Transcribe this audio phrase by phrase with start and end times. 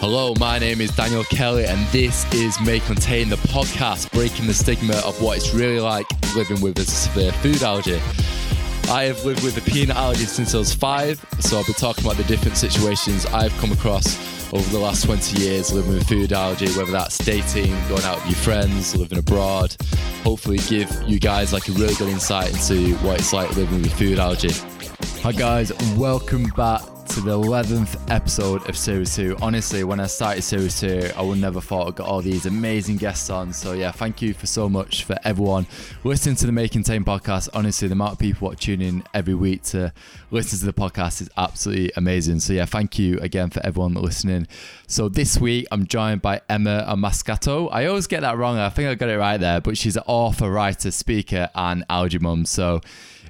[0.00, 4.54] Hello, my name is Daniel Kelly, and this is May Contain, the podcast breaking the
[4.54, 8.00] stigma of what it's really like living with a severe food allergy.
[8.90, 12.06] I have lived with a peanut allergy since I was five, so I'll be talking
[12.06, 14.16] about the different situations I've come across
[14.54, 18.28] over the last 20 years living with food allergy, whether that's dating, going out with
[18.28, 19.76] your friends, living abroad.
[20.24, 23.92] Hopefully, give you guys like a really good insight into what it's like living with
[23.92, 24.52] food allergy.
[25.20, 29.38] Hi, guys, welcome back to the 11th episode of Series 2.
[29.42, 32.98] Honestly, when I started Series 2, I would never thought I'd got all these amazing
[32.98, 33.52] guests on.
[33.52, 35.66] So, yeah, thank you for so much for everyone
[36.04, 37.48] listening to the May Contain podcast.
[37.52, 39.92] Honestly, the amount of people that tune in every week to
[40.30, 42.38] listen to the podcast is absolutely amazing.
[42.38, 44.46] So, yeah, thank you again for everyone listening.
[44.86, 47.70] So, this week I'm joined by Emma Amoscato.
[47.72, 48.56] I always get that wrong.
[48.56, 52.20] I think I got it right there, but she's an author, writer, speaker, and allergy
[52.20, 52.44] mum.
[52.44, 52.80] So,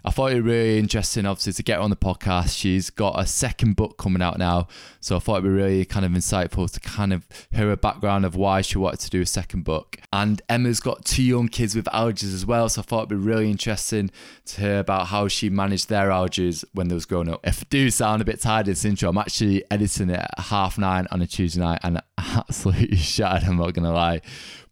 [0.05, 2.57] I thought it was really interesting, obviously, to get her on the podcast.
[2.57, 4.69] She's got a second book coming out now,
[5.01, 8.25] so I thought it'd be really kind of insightful to kind of hear her background
[8.25, 9.99] of why she wanted to do a second book.
[10.13, 13.17] And Emma's got two young kids with allergies as well, so I thought it'd be
[13.17, 14.11] really interesting
[14.47, 17.41] to hear about how she managed their allergies when they was growing up.
[17.45, 20.39] If I do sound a bit tired in this intro, I'm actually editing it at
[20.39, 23.49] half nine on a Tuesday night and absolutely shattered.
[23.49, 24.23] I'm not gonna lie.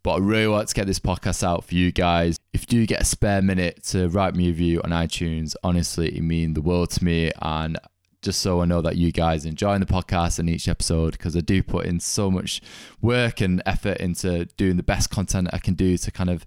[0.02, 2.38] But I really want to get this podcast out for you guys.
[2.52, 6.16] If you do get a spare minute to write me a review on iTunes, honestly,
[6.16, 7.30] it means the world to me.
[7.42, 7.78] And
[8.22, 11.40] just so I know that you guys enjoying the podcast and each episode, because I
[11.40, 12.60] do put in so much
[13.00, 16.44] work and effort into doing the best content I can do to kind of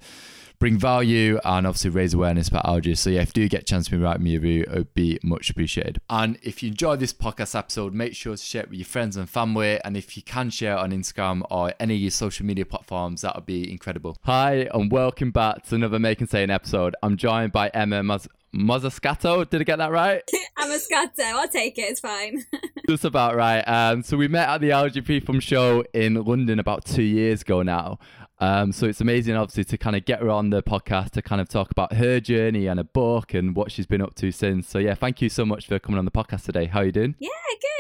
[0.62, 3.00] bring value and obviously raise awareness about allergies.
[3.00, 4.94] So yeah, if you do get a chance to write me a review, it would
[4.94, 6.00] be much appreciated.
[6.08, 9.18] And if you enjoyed this podcast episode, make sure to share it with your friends
[9.18, 9.80] and family.
[9.84, 13.22] And if you can share it on Instagram or any of your social media platforms,
[13.22, 14.20] that would be incredible.
[14.26, 16.96] Hi, and welcome back to another May Contain episode.
[17.02, 19.50] I'm joined by Emma Maz- Mozzascato.
[19.50, 20.22] Did I get that right?
[20.60, 21.24] Amoscato.
[21.24, 21.84] I'll take it.
[21.84, 22.46] It's fine.
[22.88, 23.62] Just about right.
[23.62, 27.64] Um, so we met at the Allergy Free show in London about two years ago
[27.64, 28.00] now.
[28.42, 31.40] Um, so it's amazing, obviously, to kind of get her on the podcast to kind
[31.40, 34.68] of talk about her journey and a book and what she's been up to since.
[34.68, 36.66] So yeah, thank you so much for coming on the podcast today.
[36.66, 37.16] How are you doing?
[37.20, 37.30] Yeah,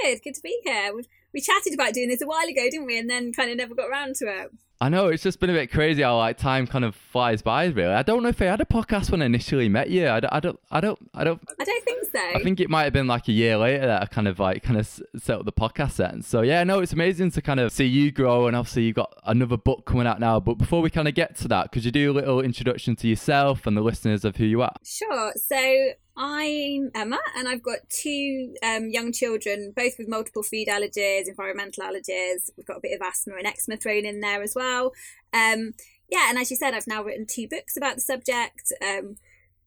[0.03, 0.21] good.
[0.23, 0.93] Good to be here.
[0.95, 1.03] We,
[1.33, 2.99] we chatted about doing this a while ago, didn't we?
[2.99, 4.51] And then kind of never got around to it.
[4.81, 7.65] I know it's just been a bit crazy how like time kind of flies by.
[7.65, 10.09] Really, I don't know if I had a podcast when I initially met you.
[10.09, 11.39] I don't, I don't, I don't, I don't.
[11.59, 12.19] I don't think so.
[12.19, 14.63] I think it might have been like a year later that I kind of like
[14.63, 16.23] kind of set up the podcast then.
[16.23, 19.15] So yeah, no, it's amazing to kind of see you grow, and obviously you've got
[19.23, 20.39] another book coming out now.
[20.39, 23.07] But before we kind of get to that, could you do a little introduction to
[23.07, 24.73] yourself and the listeners of who you are?
[24.83, 25.31] Sure.
[25.35, 31.27] So I'm Emma, and I've got two um, young children, both with multiple food allergies,
[31.27, 32.49] environmental allergies.
[32.57, 34.91] We've got a bit of asthma and eczema thrown in there as well.
[35.33, 35.73] Um,
[36.09, 38.73] yeah, and as you said, I've now written two books about the subject.
[38.85, 39.15] Um,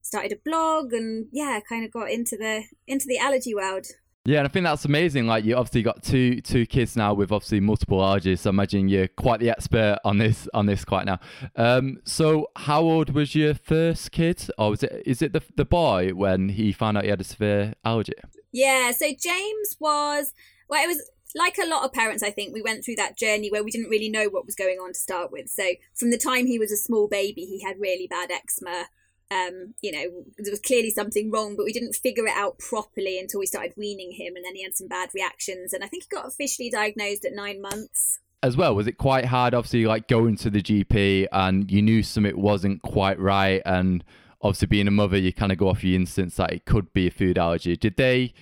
[0.02, 3.86] started a blog, and yeah, kind of got into the into the allergy world.
[4.26, 5.26] Yeah, and I think that's amazing.
[5.26, 8.38] Like you obviously got two two kids now with obviously multiple allergies.
[8.38, 11.20] So I imagine you're quite the expert on this on this quite now.
[11.56, 15.66] Um, so how old was your first kid, or was it is it the the
[15.66, 18.14] boy when he found out he had a severe allergy?
[18.50, 20.32] Yeah, so James was
[20.68, 21.02] well, it was
[21.34, 23.90] like a lot of parents, I think, we went through that journey where we didn't
[23.90, 25.50] really know what was going on to start with.
[25.50, 28.86] So from the time he was a small baby, he had really bad eczema
[29.30, 33.18] um, you know, there was clearly something wrong, but we didn't figure it out properly
[33.18, 36.04] until we started weaning him, and then he had some bad reactions, and I think
[36.04, 38.20] he got officially diagnosed at nine months.
[38.42, 39.54] As well, was it quite hard?
[39.54, 44.04] Obviously, like going to the GP, and you knew something wasn't quite right, and
[44.42, 47.06] obviously being a mother, you kind of go off your instincts that it could be
[47.06, 47.76] a food allergy.
[47.76, 48.34] Did they?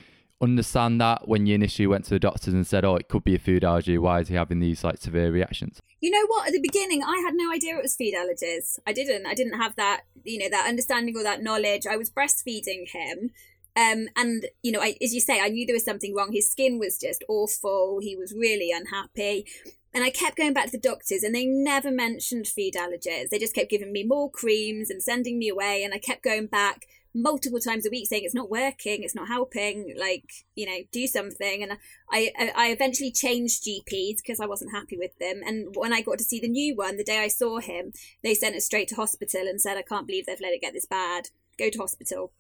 [0.43, 3.37] Understand that when you initially went to the doctors and said, "Oh, it could be
[3.37, 3.97] a food allergy.
[3.97, 6.49] Why is he having these like severe reactions?" You know what?
[6.49, 8.79] At the beginning, I had no idea it was food allergies.
[8.87, 9.25] I didn't.
[9.25, 11.87] I didn't have that, you know, that understanding or that knowledge.
[11.87, 13.31] I was breastfeeding him.
[13.75, 16.33] Um, and you know, I, as you say, I knew there was something wrong.
[16.33, 18.01] His skin was just awful.
[18.03, 19.47] He was really unhappy.
[19.95, 23.29] And I kept going back to the doctors, and they never mentioned food allergies.
[23.29, 25.85] They just kept giving me more creams and sending me away.
[25.85, 29.29] And I kept going back multiple times a week saying it's not working, it's not
[29.29, 30.25] helping, like,
[30.55, 31.63] you know, do something.
[31.63, 31.79] And
[32.11, 35.41] I, I eventually changed GPs because I wasn't happy with them.
[35.45, 37.93] And when I got to see the new one, the day I saw him,
[38.23, 40.73] they sent us straight to hospital and said, I can't believe they've let it get
[40.73, 41.29] this bad.
[41.59, 42.33] Go to hospital.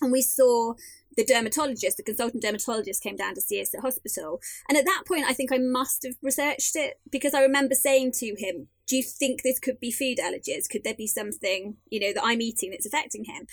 [0.00, 0.74] And we saw
[1.16, 4.40] the dermatologist, the consultant dermatologist came down to see us at hospital.
[4.68, 8.12] And at that point, I think I must have researched it because I remember saying
[8.16, 10.68] to him, Do you think this could be food allergies?
[10.68, 13.46] Could there be something, you know, that I'm eating that's affecting him?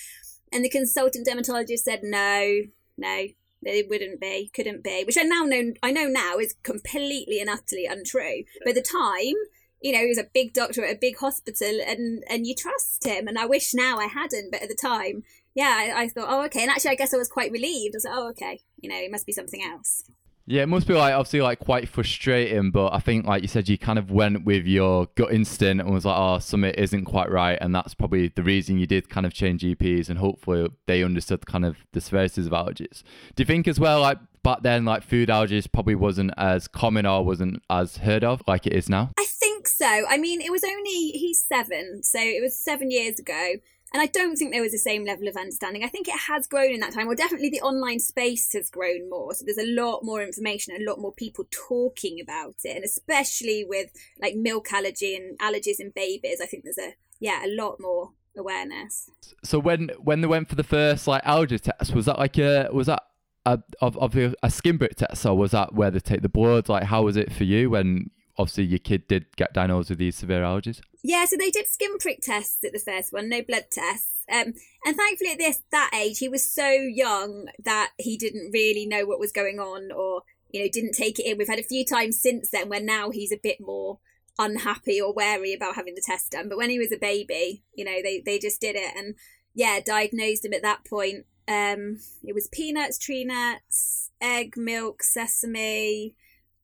[0.53, 2.61] And the consultant dermatologist said, no,
[2.97, 3.27] no,
[3.63, 7.49] it wouldn't be, couldn't be, which I now know, I know now is completely and
[7.49, 8.43] utterly untrue.
[8.59, 9.35] But at the time,
[9.81, 13.05] you know, he was a big doctor at a big hospital and, and you trust
[13.05, 13.27] him.
[13.27, 15.23] And I wish now I hadn't, but at the time,
[15.55, 16.61] yeah, I, I thought, oh, okay.
[16.61, 17.95] And actually, I guess I was quite relieved.
[17.95, 20.03] I was like, oh, okay, you know, it must be something else.
[20.45, 23.69] Yeah, it must be like obviously like quite frustrating, but I think like you said,
[23.69, 27.31] you kind of went with your gut instinct and was like, oh, something isn't quite
[27.31, 31.01] right, and that's probably the reason you did kind of change GPs, and hopefully they
[31.01, 33.03] understood kind of the severities of allergies.
[33.35, 37.05] Do you think as well, like back then, like food allergies probably wasn't as common
[37.05, 39.11] or wasn't as heard of like it is now?
[39.17, 40.03] I think so.
[40.09, 43.53] I mean, it was only he's seven, so it was seven years ago.
[43.93, 45.83] And I don't think there was the same level of understanding.
[45.83, 49.07] I think it has grown in that time, or definitely the online space has grown
[49.07, 49.35] more.
[49.35, 53.63] So there's a lot more information, a lot more people talking about it, and especially
[53.63, 57.79] with like milk allergy and allergies in babies, I think there's a yeah a lot
[57.79, 59.11] more awareness.
[59.43, 62.69] So when when they went for the first like allergy test, was that like a
[62.73, 63.03] was that
[63.45, 66.29] a of, of a, a skin prick test, or was that where they take the
[66.29, 66.69] blood?
[66.69, 70.15] Like, how was it for you when obviously your kid did get diagnosed with these
[70.15, 70.81] severe allergies?
[71.03, 74.23] Yeah, so they did skin prick tests at the first one, no blood tests.
[74.31, 74.53] Um,
[74.85, 79.05] and thankfully, at this that age, he was so young that he didn't really know
[79.05, 81.37] what was going on, or you know, didn't take it in.
[81.37, 83.99] We've had a few times since then where now he's a bit more
[84.39, 86.47] unhappy or wary about having the test done.
[86.47, 89.15] But when he was a baby, you know, they they just did it, and
[89.53, 91.25] yeah, diagnosed him at that point.
[91.47, 96.15] Um, it was peanuts, tree nuts, egg, milk, sesame,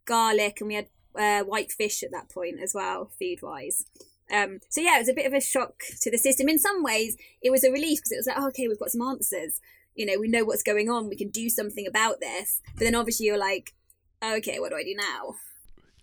[0.06, 0.88] garlic, and we had
[1.19, 3.86] uh, white fish at that point as well, food wise.
[4.33, 6.48] Um, so yeah, it was a bit of a shock to the system.
[6.48, 8.92] In some ways, it was a relief because it was like, oh, okay, we've got
[8.92, 9.60] some answers.
[9.95, 11.10] You know, we know what's going on.
[11.10, 12.62] We can do something about this.
[12.75, 13.74] But then obviously you're like,
[14.24, 15.36] okay, what do I do now?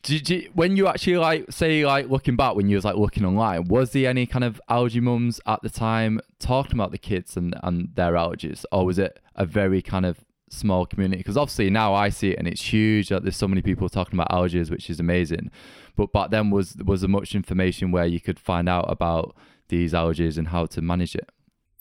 [0.02, 3.24] Did you, when you actually like say like looking back when you was like looking
[3.24, 7.36] online, was there any kind of allergy mums at the time talking about the kids
[7.36, 11.70] and and their allergies, or was it a very kind of small community because obviously
[11.70, 13.10] now I see it and it's huge.
[13.10, 15.50] Like there's so many people talking about allergies, which is amazing.
[15.96, 19.34] But back then was was there much information where you could find out about
[19.68, 21.28] these allergies and how to manage it?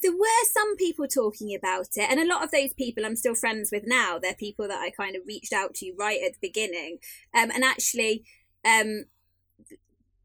[0.01, 3.35] There were some people talking about it, and a lot of those people I'm still
[3.35, 4.19] friends with now.
[4.19, 7.00] They're people that I kind of reached out to right at the beginning,
[7.33, 8.23] um, and actually,
[8.63, 9.06] um,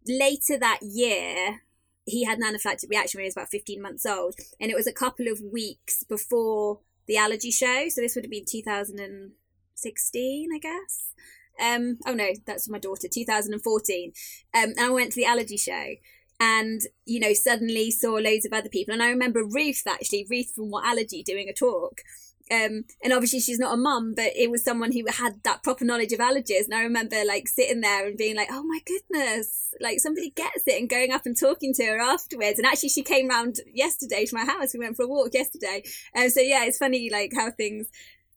[0.06, 1.60] later that year,
[2.04, 4.86] he had an anaphylactic reaction when he was about 15 months old, and it was
[4.86, 6.80] a couple of weeks before
[7.10, 7.88] the allergy show.
[7.88, 11.12] So this would have been 2016, I guess.
[11.60, 14.12] Um, oh no, that's my daughter, 2014.
[14.54, 15.96] Um, and I went to the allergy show
[16.38, 18.94] and, you know, suddenly saw loads of other people.
[18.94, 22.02] And I remember Ruth, actually, Ruth from What Allergy, doing a talk.
[22.50, 25.84] Um, and obviously she's not a mum, but it was someone who had that proper
[25.84, 26.64] knowledge of allergies.
[26.64, 30.66] And I remember like sitting there and being like, oh my goodness, like somebody gets
[30.66, 32.58] it and going up and talking to her afterwards.
[32.58, 34.74] And actually she came round yesterday to my house.
[34.74, 35.84] We went for a walk yesterday.
[36.16, 37.86] Um, so yeah, it's funny like how things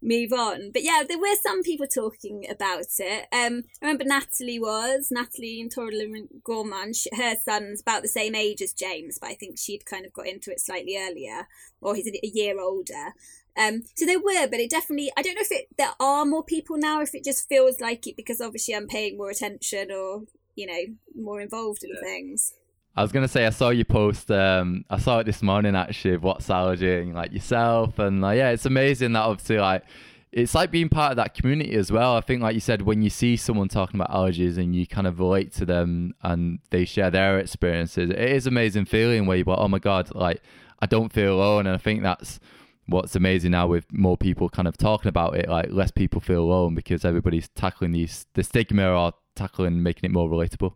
[0.04, 0.72] move on.
[0.72, 3.28] But yeah, there were some people talking about it.
[3.32, 8.62] Um, I remember Natalie was, Natalie and Torlin Gorman, her son's about the same age
[8.62, 11.48] as James, but I think she'd kind of got into it slightly earlier,
[11.82, 13.14] or he's a year older.
[13.58, 16.44] Um, so there were, but it definitely, I don't know if it, there are more
[16.44, 20.24] people now, if it just feels like it because obviously I'm paying more attention or,
[20.56, 22.02] you know, more involved in yeah.
[22.02, 22.54] things.
[22.96, 24.30] I was gonna say I saw you post.
[24.30, 26.14] Um, I saw it this morning actually.
[26.14, 29.84] Of what's allergy like yourself, and like yeah, it's amazing that obviously like
[30.32, 32.16] it's like being part of that community as well.
[32.16, 35.08] I think like you said, when you see someone talking about allergies and you kind
[35.08, 39.46] of relate to them and they share their experiences, it is amazing feeling where you're
[39.46, 40.42] like, oh my god, like
[40.80, 42.40] I don't feel alone, and I think that's
[42.88, 46.44] what's amazing now with more people kind of talking about it, like less people feel
[46.44, 50.74] alone because everybody's tackling these the stigma or tackling making it more relatable.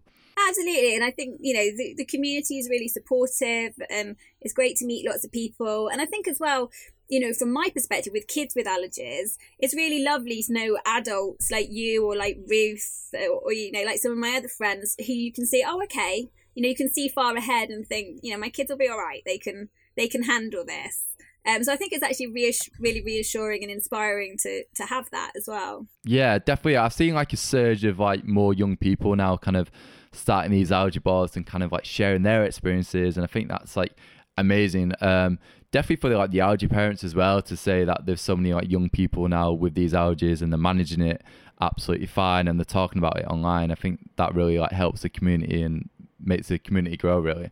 [0.48, 3.74] Absolutely, and I think you know the, the community is really supportive.
[3.94, 6.72] Um, it's great to meet lots of people, and I think as well,
[7.10, 11.52] you know, from my perspective, with kids with allergies, it's really lovely to know adults
[11.52, 14.96] like you or like Ruth or, or you know like some of my other friends
[15.00, 18.20] who you can see, oh, okay, you know, you can see far ahead and think,
[18.24, 19.22] you know, my kids will be all right.
[19.28, 21.04] They can they can handle this.
[21.48, 25.32] Um, so I think it's actually reass- really reassuring and inspiring to to have that
[25.36, 25.88] as well.
[26.04, 26.78] Yeah, definitely.
[26.78, 29.72] I've seen like a surge of like more young people now, kind of
[30.12, 33.78] starting these allergy boards and kind of like sharing their experiences, and I think that's
[33.78, 33.94] like
[34.38, 34.92] amazing.
[35.02, 35.40] Um,
[35.72, 38.54] definitely for the, like the allergy parents as well to say that there's so many
[38.54, 41.22] like young people now with these allergies and they're managing it
[41.60, 43.72] absolutely fine and they're talking about it online.
[43.72, 45.90] I think that really like helps the community and
[46.20, 47.52] makes the community grow really.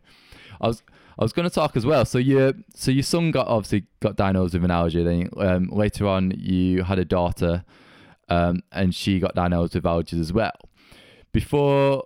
[0.60, 0.82] I was
[1.18, 2.04] I was going to talk as well.
[2.04, 5.02] So your so your son got obviously got diagnosed with an allergy.
[5.02, 7.64] Then um, later on, you had a daughter,
[8.28, 10.52] um, and she got diagnosed with allergies as well.
[11.32, 12.04] Before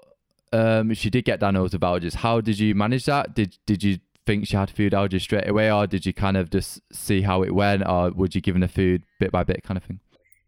[0.53, 3.35] um, she did get diagnosed with allergies, how did you manage that?
[3.35, 6.51] Did did you think she had food allergies straight away, or did you kind of
[6.51, 9.77] just see how it went, or would you give her food bit by bit, kind
[9.77, 9.99] of thing?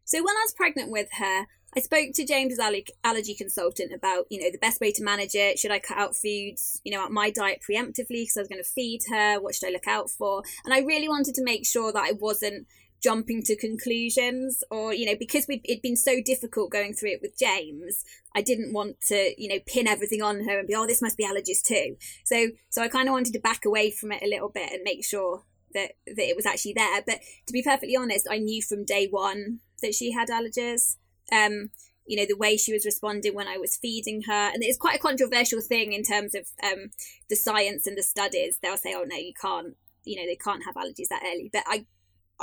[0.05, 2.61] So when I was pregnant with her, I spoke to James's
[3.03, 5.59] allergy consultant about, you know, the best way to manage it.
[5.59, 8.63] Should I cut out foods, you know, out my diet preemptively because I was going
[8.63, 9.41] to feed her?
[9.41, 10.43] What should I look out for?
[10.65, 12.67] And I really wanted to make sure that I wasn't
[13.03, 17.37] jumping to conclusions or you know because it'd been so difficult going through it with
[17.37, 21.03] James I didn't want to you know pin everything on her and be oh this
[21.03, 24.23] must be allergies too so so I kind of wanted to back away from it
[24.23, 25.43] a little bit and make sure
[25.75, 29.09] that that it was actually there but to be perfectly honest I knew from day
[29.11, 30.97] one that she had allergies
[31.33, 31.71] um
[32.07, 34.97] you know the way she was responding when I was feeding her and it's quite
[34.97, 36.91] a controversial thing in terms of um
[37.29, 40.65] the science and the studies they'll say oh no you can't you know they can't
[40.65, 41.87] have allergies that early but I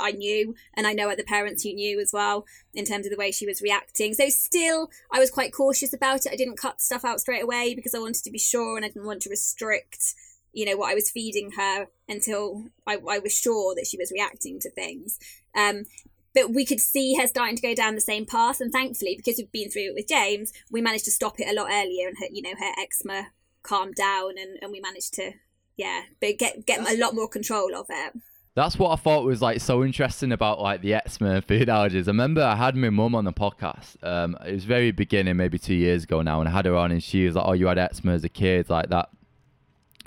[0.00, 3.18] I knew, and I know other parents who knew as well in terms of the
[3.18, 4.14] way she was reacting.
[4.14, 6.32] So still, I was quite cautious about it.
[6.32, 8.88] I didn't cut stuff out straight away because I wanted to be sure and I
[8.88, 10.14] didn't want to restrict,
[10.52, 14.12] you know, what I was feeding her until I, I was sure that she was
[14.12, 15.18] reacting to things.
[15.54, 15.84] Um,
[16.34, 19.38] but we could see her starting to go down the same path, and thankfully, because
[19.38, 22.16] we've been through it with James, we managed to stop it a lot earlier, and
[22.18, 23.28] her, you know, her eczema
[23.62, 25.32] calmed down, and, and we managed to,
[25.76, 28.12] yeah, but get get a lot more control of it.
[28.56, 32.04] That's what I thought was like so interesting about like the eczema and food allergies.
[32.04, 34.02] I remember I had my mum on the podcast.
[34.02, 36.90] Um, it was very beginning, maybe two years ago now, and I had her on,
[36.90, 39.08] and she was like, "Oh, you had eczema as a kid, like that."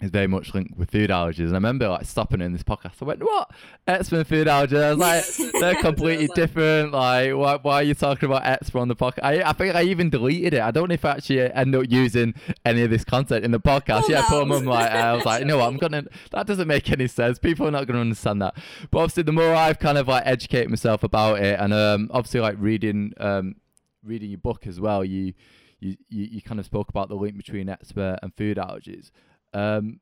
[0.03, 1.47] Is very much linked with food allergies.
[1.47, 3.01] And I remember like stopping in this podcast.
[3.01, 3.51] I went, "What?
[3.87, 6.91] Eczema and food allergies?" I was like, "They're completely like, different.
[6.91, 9.83] Like, why, why are you talking about eczema on the podcast?" I, I think I
[9.83, 10.61] even deleted it.
[10.61, 12.33] I don't know if I actually end up using
[12.65, 14.03] any of this content in the podcast.
[14.03, 14.27] Oh, yeah, no.
[14.27, 14.65] poor mum.
[14.65, 15.67] Like, I was like, "You know what?
[15.67, 16.03] I'm gonna.
[16.31, 17.37] That doesn't make any sense.
[17.39, 18.55] People are not gonna understand that."
[18.91, 22.41] But obviously, the more I've kind of like educated myself about it, and um, obviously
[22.41, 23.55] like reading um,
[24.03, 25.33] reading your book as well, you.
[25.79, 29.11] You, you, you kind of spoke about the link between eczema and food allergies.
[29.53, 29.99] Um,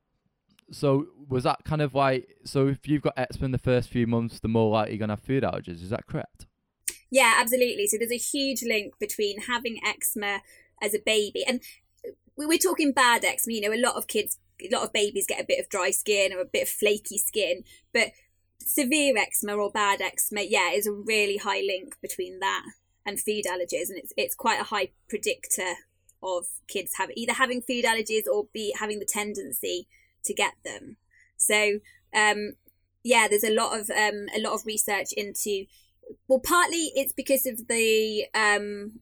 [0.72, 4.08] so was that kind of like so if you've got eczema in the first few
[4.08, 5.82] months, the more likely you're gonna have food allergies?
[5.82, 6.48] Is that correct?
[7.10, 7.88] Yeah, absolutely.
[7.88, 10.42] So there's a huge link between having eczema
[10.82, 11.62] as a baby, and
[12.38, 13.54] we're talking bad eczema.
[13.56, 15.92] You know, a lot of kids, a lot of babies get a bit of dry
[15.92, 18.12] skin or a bit of flaky skin, but
[18.60, 22.64] severe eczema or bad eczema, yeah, is a really high link between that
[23.06, 25.74] and food allergies, and it's it's quite a high predictor
[26.24, 29.88] of kids have either having food allergies or be having the tendency
[30.24, 30.98] to get them.
[31.38, 31.80] So
[32.16, 32.54] um,
[33.04, 35.66] yeah, there's a lot of um, a lot of research into.
[36.28, 39.00] Well, partly it's because of the um,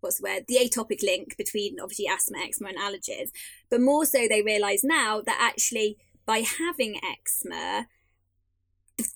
[0.00, 3.30] what's the word the atopic link between obviously asthma, eczema, and allergies,
[3.70, 7.88] but more so they realise now that actually by having eczema,
[8.96, 9.08] the,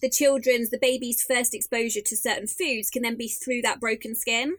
[0.00, 4.14] the children's the baby's first exposure to certain foods can then be through that broken
[4.14, 4.56] skin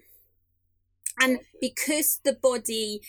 [1.20, 3.02] and because the body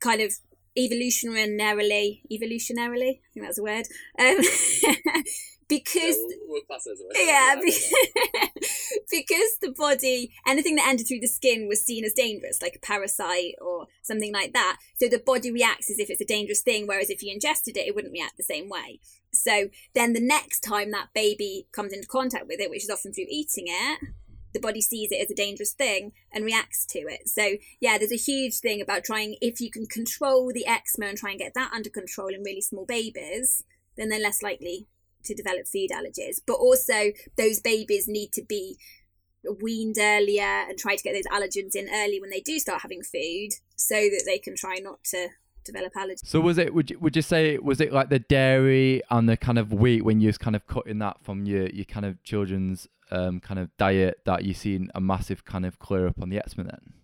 [0.00, 0.32] kind of
[0.78, 3.84] evolutionarily evolutionarily i think that's a word
[4.18, 4.38] um,
[5.72, 6.16] because
[7.14, 7.54] yeah,
[9.10, 12.86] because the body anything that entered through the skin was seen as dangerous like a
[12.86, 14.78] parasite or something like that.
[15.00, 17.86] So the body reacts as if it's a dangerous thing whereas if you ingested it
[17.86, 19.00] it wouldn't react the same way.
[19.32, 23.12] So then the next time that baby comes into contact with it which is often
[23.12, 23.98] through eating it
[24.52, 27.28] the body sees it as a dangerous thing and reacts to it.
[27.28, 31.18] So yeah, there's a huge thing about trying if you can control the eczema and
[31.18, 33.64] try and get that under control in really small babies,
[33.96, 34.86] then they're less likely
[35.24, 36.40] to develop food allergies.
[36.46, 38.76] But also those babies need to be
[39.60, 43.02] weaned earlier and try to get those allergens in early when they do start having
[43.02, 45.28] food so that they can try not to
[45.64, 46.26] develop allergies.
[46.26, 46.74] So was it?
[46.74, 50.04] Would you would you say was it like the dairy and the kind of wheat
[50.04, 53.60] when you was kind of cutting that from your your kind of children's um, kind
[53.60, 56.94] of diet that you've seen a massive kind of clear up on the eczema then?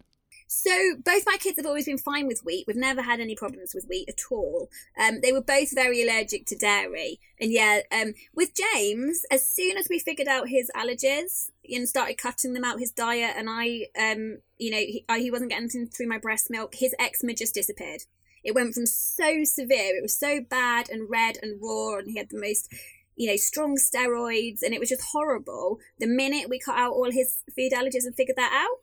[0.51, 0.71] So
[1.05, 2.65] both my kids have always been fine with wheat.
[2.67, 4.71] We've never had any problems with wheat at all.
[4.99, 9.77] Um, they were both very allergic to dairy, and yeah, um, with James, as soon
[9.77, 13.89] as we figured out his allergies and started cutting them out his diet, and I,
[14.01, 17.55] um, you know, he, I, he wasn't getting through my breast milk, his eczema just
[17.55, 18.05] disappeared.
[18.43, 22.17] It went from so severe, it was so bad and red and raw, and he
[22.17, 22.73] had the most
[23.19, 25.81] you know, strong steroids, and it was just horrible.
[25.99, 28.79] The minute we cut out all his food allergies and figured that out,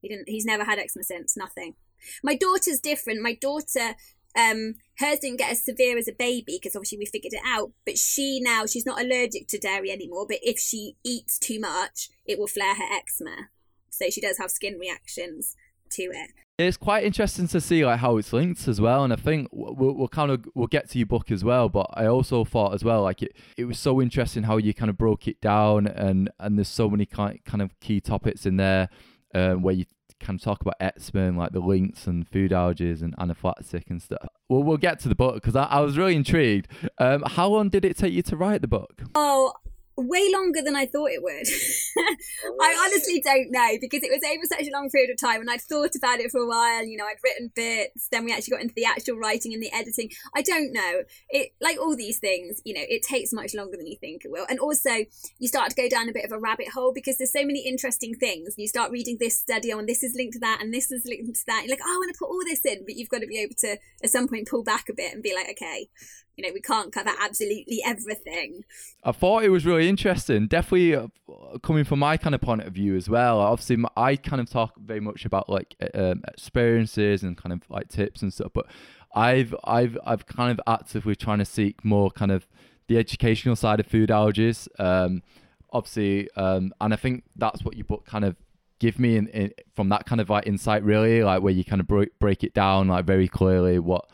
[0.00, 0.28] he didn't.
[0.28, 1.36] He's never had eczema since.
[1.36, 1.74] Nothing.
[2.22, 3.20] My daughter's different.
[3.20, 3.96] My daughter,
[4.38, 7.72] um, hers didn't get as severe as a baby because obviously we figured it out.
[7.84, 10.26] But she now she's not allergic to dairy anymore.
[10.28, 13.48] But if she eats too much, it will flare her eczema.
[13.90, 15.56] So she does have skin reactions
[15.90, 16.30] to it.
[16.56, 19.94] It's quite interesting to see like how it's linked as well, and I think we'll,
[19.94, 21.68] we'll kind of we'll get to your book as well.
[21.68, 24.88] But I also thought as well like it it was so interesting how you kind
[24.88, 28.56] of broke it down, and and there's so many kind kind of key topics in
[28.56, 28.88] there
[29.34, 29.84] um, where you
[30.20, 34.00] kind of talk about eczema and like the links and food allergies and anaphylactic and
[34.00, 34.28] stuff.
[34.48, 36.68] Well, we'll get to the book because I, I was really intrigued.
[36.98, 39.02] Um, how long did it take you to write the book?
[39.14, 39.52] Oh,
[39.96, 41.46] way longer than I thought it would.
[42.60, 45.50] I honestly don't know because it was over such a long period of time and
[45.50, 46.84] I'd thought about it for a while.
[46.84, 49.72] You know, I'd written bits, then we actually got into the actual writing and the
[49.72, 50.10] editing.
[50.34, 51.02] I don't know.
[51.30, 54.30] It like all these things, you know, it takes much longer than you think it
[54.30, 54.46] will.
[54.48, 54.90] And also,
[55.38, 57.66] you start to go down a bit of a rabbit hole because there's so many
[57.66, 58.54] interesting things.
[58.56, 61.34] You start reading this study on this is linked to that and this is linked
[61.34, 61.62] to that.
[61.64, 63.38] You're like, oh, I want to put all this in, but you've got to be
[63.38, 65.88] able to at some point pull back a bit and be like, okay,
[66.36, 68.64] you know, we can't cover absolutely everything.
[69.02, 70.46] I thought it was really interesting.
[70.46, 71.06] Definitely uh,
[71.62, 73.40] coming from my kind of point of view as well.
[73.40, 77.88] Obviously, I kind of talk very much about like um, experiences and kind of like
[77.88, 78.66] tips and stuff, but
[79.14, 82.48] I've I've I've kind of actively trying to seek more kind of
[82.88, 84.68] the educational side of food allergies.
[84.78, 85.22] Um,
[85.72, 88.36] obviously, um, and I think that's what your book kind of
[88.80, 91.80] give me in, in, from that kind of like insight really like where you kind
[91.80, 94.04] of break, break it down like very clearly what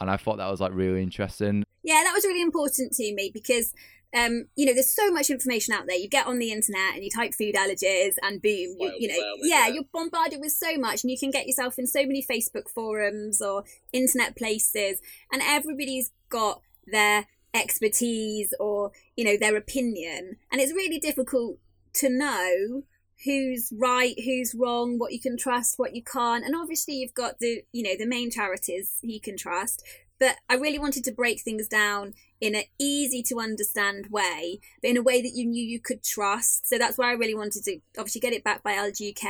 [0.00, 1.64] and I thought that was like really interesting.
[1.82, 3.74] Yeah, that was really important to me because
[4.14, 5.96] um, you know, there's so much information out there.
[5.96, 9.36] You get on the internet and you type food allergies, and boom, you, you know,
[9.42, 12.68] yeah, you're bombarded with so much, and you can get yourself in so many Facebook
[12.68, 15.00] forums or internet places,
[15.32, 21.58] and everybody's got their expertise or you know their opinion, and it's really difficult
[21.94, 22.84] to know
[23.24, 26.44] who's right, who's wrong, what you can trust, what you can't.
[26.44, 29.82] And obviously you've got the, you know, the main charities you can trust.
[30.20, 34.90] But I really wanted to break things down in an easy to understand way, but
[34.90, 36.68] in a way that you knew you could trust.
[36.68, 39.24] So that's why I really wanted to obviously get it back by UK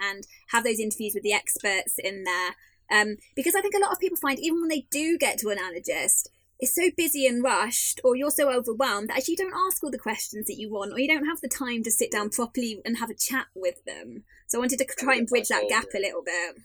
[0.00, 2.54] and have those interviews with the experts in there.
[2.90, 5.48] Um, because I think a lot of people find even when they do get to
[5.48, 6.28] an allergist,
[6.60, 9.90] is so busy and rushed or you're so overwhelmed that actually you don't ask all
[9.90, 12.80] the questions that you want or you don't have the time to sit down properly
[12.84, 14.24] and have a chat with them.
[14.46, 16.56] So i wanted to try and bridge that gap a little bit.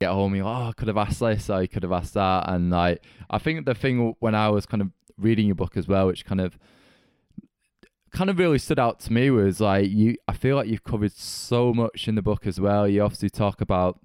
[0.00, 2.70] Get home you're oh i could have asked this i could have asked that and
[2.70, 6.06] like i think the thing when i was kind of reading your book as well
[6.08, 6.58] which kind of
[8.16, 11.12] kind of really stood out to me was like you i feel like you've covered
[11.12, 12.88] so much in the book as well.
[12.88, 14.00] You obviously talk about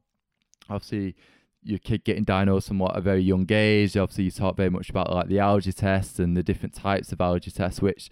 [0.70, 1.16] obviously
[1.64, 3.96] your kid getting diagnosed from what a very young age.
[3.96, 7.22] Obviously, you talk very much about like the allergy tests and the different types of
[7.22, 8.10] allergy tests, which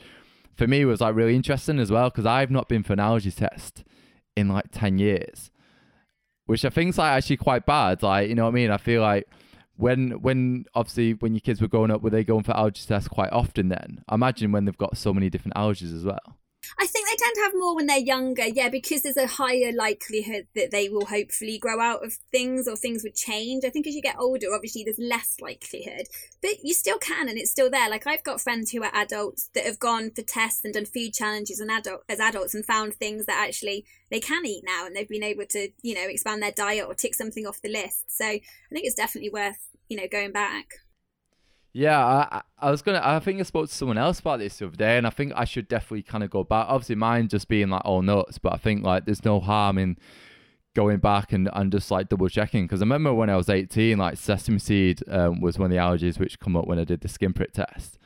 [0.55, 3.31] for me was like really interesting as well because I've not been for an allergy
[3.31, 3.83] test
[4.35, 5.49] in like ten years,
[6.45, 8.03] which I think is like actually quite bad.
[8.03, 8.71] Like you know what I mean?
[8.71, 9.27] I feel like
[9.77, 13.07] when when obviously when your kids were growing up, were they going for allergy tests
[13.07, 13.69] quite often?
[13.69, 16.37] Then I imagine when they've got so many different allergies as well.
[16.77, 19.71] I think they tend to have more when they're younger, yeah, because there's a higher
[19.71, 23.65] likelihood that they will hopefully grow out of things or things would change.
[23.65, 26.07] I think as you get older, obviously there's less likelihood,
[26.41, 27.89] but you still can and it's still there.
[27.89, 31.13] Like I've got friends who are adults that have gone for tests and done food
[31.13, 34.95] challenges and adult as adults and found things that actually they can eat now and
[34.95, 38.15] they've been able to, you know, expand their diet or tick something off the list.
[38.15, 40.73] So I think it's definitely worth, you know, going back.
[41.71, 43.01] Yeah, I, I was gonna.
[43.03, 45.33] I think I spoke to someone else about this the other day, and I think
[45.35, 46.65] I should definitely kind of go back.
[46.67, 49.97] Obviously, mine just being like all nuts, but I think like there's no harm in
[50.75, 53.97] going back and, and just like double checking because I remember when I was 18,
[53.97, 57.01] like sesame seed um, was one of the allergies which come up when I did
[57.01, 57.97] the skin prick test.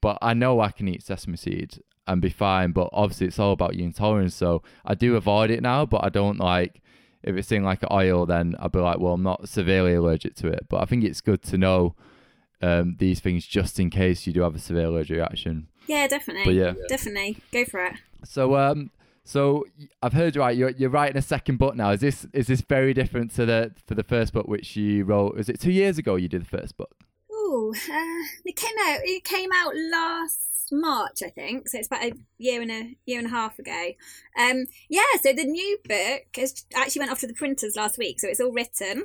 [0.00, 2.72] But I know I can eat sesame seed and be fine.
[2.72, 4.34] But obviously, it's all about your intolerance.
[4.34, 6.82] So I do avoid it now, but I don't like
[7.22, 10.34] if it's in like an oil, then I'd be like, well, I'm not severely allergic
[10.36, 10.66] to it.
[10.68, 11.94] But I think it's good to know
[12.66, 15.68] um, these things just in case you do have a severe allergic reaction.
[15.86, 16.44] Yeah, definitely.
[16.44, 17.94] But yeah, definitely go for it.
[18.24, 18.90] So, um,
[19.24, 19.64] so
[20.02, 20.56] I've heard right.
[20.56, 21.90] You're you're writing a second book now.
[21.90, 25.36] Is this is this very different to the for the first book which you wrote?
[25.36, 26.94] Was it two years ago you did the first book?
[27.30, 29.00] Oh, uh, it came out.
[29.04, 31.68] It came out last March, I think.
[31.68, 33.92] So it's about a year and a year and a half ago.
[34.36, 35.02] Um, yeah.
[35.22, 38.40] So the new book has actually went off to the printers last week, so it's
[38.40, 39.04] all written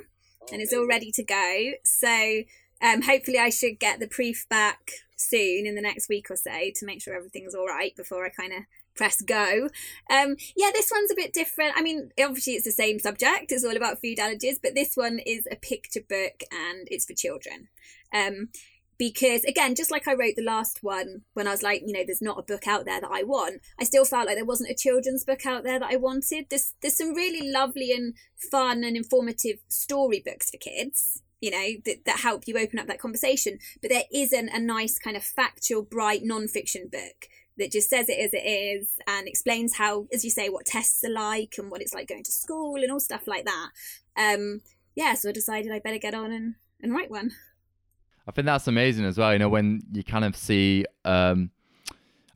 [0.50, 1.72] and it's all ready to go.
[1.84, 2.42] So
[2.82, 6.50] um, hopefully, I should get the proof back soon in the next week or so
[6.74, 8.64] to make sure everything's all right before I kind of
[8.94, 9.68] press go.
[10.10, 11.74] Um, yeah, this one's a bit different.
[11.76, 15.20] I mean, obviously, it's the same subject, it's all about food allergies, but this one
[15.24, 17.68] is a picture book and it's for children.
[18.12, 18.48] Um,
[18.98, 22.04] because again, just like I wrote the last one when I was like, you know,
[22.04, 24.70] there's not a book out there that I want, I still felt like there wasn't
[24.70, 26.46] a children's book out there that I wanted.
[26.50, 32.04] There's there's some really lovely and fun and informative storybooks for kids you know that,
[32.06, 33.58] that help you open up that conversation.
[33.82, 37.28] But there isn't a nice kind of factual bright non-fiction book
[37.58, 41.04] that just says it as it is and explains how as you say what tests
[41.04, 43.68] are like and what it's like going to school and all stuff like that.
[44.16, 44.62] Um
[44.94, 47.32] yeah so i decided i better get on and, and write one.
[48.26, 51.50] I think that's amazing as well you know when you kind of see um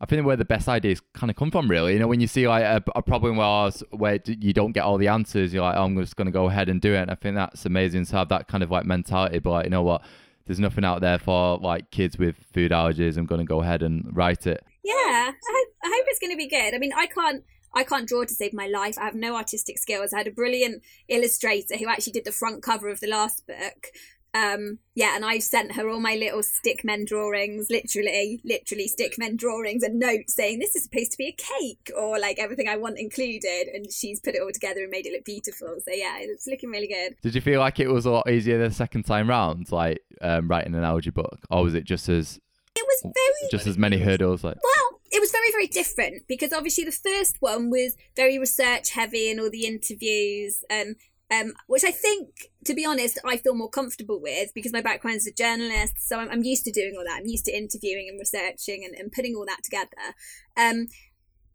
[0.01, 1.95] I think where the best ideas kind of come from, really.
[1.95, 4.99] You know, when you see like a, a problem where, where you don't get all
[4.99, 6.99] the answers, you're like, oh, I'm just going to go ahead and do it.
[6.99, 9.39] And I think that's amazing to have that kind of like mentality.
[9.39, 10.03] But like, you know what?
[10.45, 13.17] There's nothing out there for like kids with food allergies.
[13.17, 14.63] I'm going to go ahead and write it.
[14.85, 14.93] Yeah,
[15.33, 16.75] I, I hope it's going to be good.
[16.75, 17.43] I mean, I can't
[17.77, 18.97] I can't draw to save my life.
[18.99, 20.15] I have no artistic skills.
[20.15, 23.89] I had a brilliant illustrator who actually did the front cover of the last book.
[24.37, 29.83] Um, yeah, and I sent her all my little stickmen drawings, literally, literally stickmen drawings
[29.83, 32.99] and notes saying this is supposed to be a cake or like everything I want
[32.99, 33.69] included.
[33.73, 35.77] And she's put it all together and made it look beautiful.
[35.83, 37.17] So yeah, it's looking really good.
[37.23, 40.49] Did you feel like it was a lot easier the second time round, like um,
[40.49, 42.39] writing an allergy book, or was it just as
[42.77, 44.45] it was very just as many hurdles?
[44.45, 48.91] Like well, it was very very different because obviously the first one was very research
[48.91, 50.97] heavy and all the interviews and
[51.31, 55.19] um, which I think, to be honest, I feel more comfortable with because my background
[55.19, 55.95] is a journalist.
[55.99, 57.21] So I'm, I'm used to doing all that.
[57.21, 60.15] I'm used to interviewing and researching and, and putting all that together.
[60.57, 60.87] Um,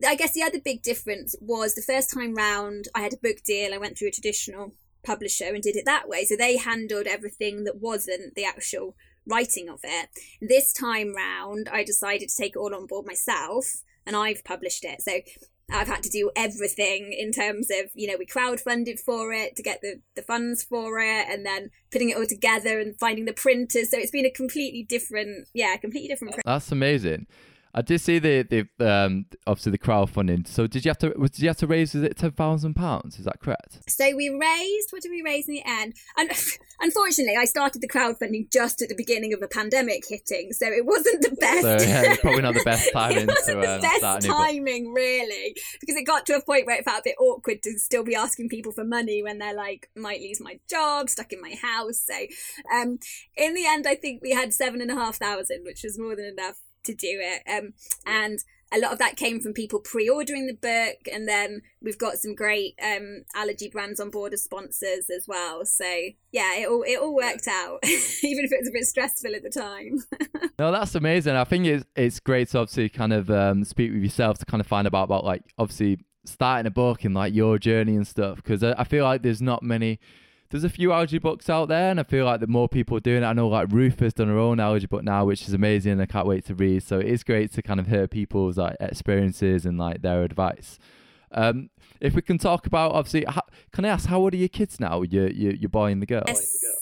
[0.05, 3.43] I guess the other big difference was the first time round, I had a book
[3.45, 3.73] deal.
[3.73, 6.25] I went through a traditional publisher and did it that way.
[6.25, 10.09] So they handled everything that wasn't the actual writing of it.
[10.41, 14.83] This time round, I decided to take it all on board myself and I've published
[14.83, 15.01] it.
[15.01, 15.19] So
[15.71, 19.63] I've had to do everything in terms of, you know, we crowdfunded for it to
[19.63, 23.33] get the, the funds for it and then putting it all together and finding the
[23.33, 23.91] printers.
[23.91, 26.35] So it's been a completely different, yeah, completely different.
[26.45, 27.27] That's amazing.
[27.73, 30.47] I did see the the um obviously the crowdfunding.
[30.47, 33.17] So did you have to did you have to raise is it ten thousand pounds?
[33.19, 33.79] Is that correct?
[33.89, 35.93] So we raised what did we raise in the end?
[36.17, 36.29] And
[36.81, 40.85] unfortunately, I started the crowdfunding just at the beginning of the pandemic hitting, so it
[40.85, 41.61] wasn't the best.
[41.61, 43.17] So yeah, probably not the best timing.
[43.19, 46.77] it wasn't to, the um, best timing, really, because it got to a point where
[46.77, 49.89] it felt a bit awkward to still be asking people for money when they're like,
[49.95, 52.01] might lose my job, stuck in my house.
[52.05, 52.15] So,
[52.73, 52.99] um,
[53.35, 56.15] in the end, I think we had seven and a half thousand, which was more
[56.15, 57.43] than enough to do it.
[57.49, 57.73] Um,
[58.05, 58.39] and
[58.73, 62.33] a lot of that came from people pre-ordering the book, and then we've got some
[62.33, 65.65] great um, allergy brands on board as sponsors as well.
[65.65, 65.85] So
[66.31, 69.43] yeah, it all it all worked out, even if it was a bit stressful at
[69.43, 70.51] the time.
[70.59, 71.35] no, that's amazing.
[71.35, 74.61] I think it's it's great to obviously kind of um, speak with yourself to kind
[74.61, 78.37] of find about about like obviously starting a book and like your journey and stuff
[78.37, 79.99] because I, I feel like there's not many
[80.51, 83.01] there's a few allergy books out there, and I feel like the more people are
[83.01, 83.25] doing it.
[83.25, 85.93] I know like Ruth has done her own allergy book now, which is amazing.
[85.93, 86.83] and I can't wait to read.
[86.83, 90.77] So it is great to kind of hear people's like experiences and like their advice.
[91.31, 91.69] Um,
[92.01, 94.79] if we can talk about obviously, how, can I ask how old are your kids
[94.79, 95.01] now?
[95.03, 96.25] Your your, your boy and the girl.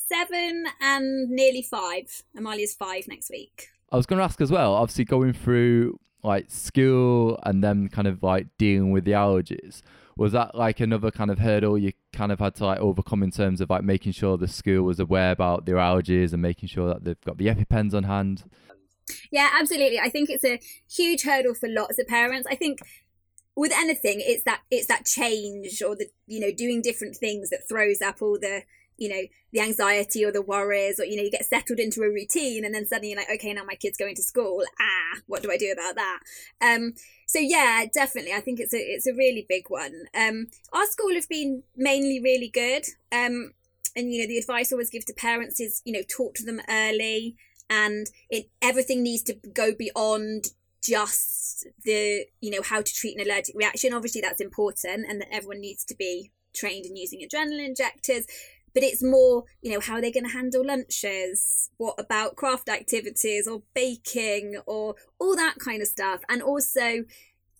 [0.07, 2.23] Seven and nearly five.
[2.35, 3.69] Amalia's five next week.
[3.91, 4.73] I was going to ask as well.
[4.73, 9.81] Obviously, going through like school and then kind of like dealing with the allergies
[10.19, 13.31] was that like another kind of hurdle you kind of had to like overcome in
[13.31, 16.89] terms of like making sure the school was aware about their allergies and making sure
[16.89, 18.43] that they've got the epipens on hand?
[19.31, 19.97] Yeah absolutely.
[19.97, 20.59] I think it's a
[20.91, 22.45] huge hurdle for lots of parents.
[22.51, 22.79] I think
[23.55, 27.61] with anything it's that it's that change or the you know doing different things that
[27.69, 28.63] throws up all the
[28.99, 32.09] you know the anxiety or the worries or you know you get settled into a
[32.09, 34.63] routine and then suddenly you're like okay now my kid's going to school.
[34.79, 36.19] Ah what do i do about that?
[36.61, 36.93] Um
[37.25, 38.33] so yeah definitely.
[38.33, 40.05] I think it's a it's a really big one.
[40.13, 42.85] Um our school have been mainly really good.
[43.11, 43.53] Um
[43.95, 46.45] and you know the advice I always give to parents is you know talk to
[46.45, 47.35] them early
[47.69, 50.47] and it everything needs to go beyond
[50.81, 53.93] just the you know how to treat an allergic reaction.
[53.93, 58.25] Obviously that's important and that everyone needs to be trained in using adrenaline injectors
[58.79, 61.69] but it's more you know how are they going to handle lunches?
[61.77, 66.21] What about craft activities or baking or all that kind of stuff?
[66.29, 67.03] And also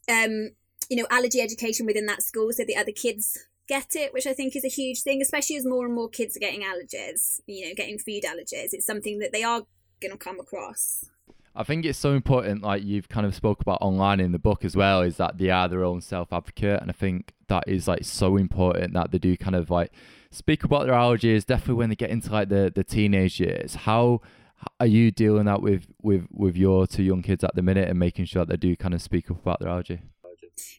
[0.10, 0.51] um
[0.89, 4.34] you know allergy education within that school so the other kids get it which i
[4.34, 7.67] think is a huge thing especially as more and more kids are getting allergies you
[7.67, 8.69] know getting food allergies.
[8.71, 9.62] It's something that they are
[10.01, 11.05] going to come across
[11.56, 14.64] I think it's so important, like you've kind of spoke about online in the book
[14.64, 17.88] as well, is that they are their own self advocate, and I think that is
[17.88, 19.92] like so important that they do kind of like
[20.32, 21.46] speak about their allergies.
[21.46, 24.22] Definitely when they get into like the the teenage years, how
[24.80, 27.98] are you dealing that with with with your two young kids at the minute and
[27.98, 30.02] making sure that they do kind of speak up about their allergy?